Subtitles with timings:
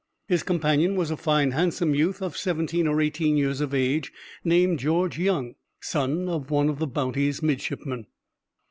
[0.27, 4.11] His companion was a fine handsome youth, of seventeen or eighteen years of age,
[4.43, 8.07] named George Young, son of one of the Bounty's midshipmen.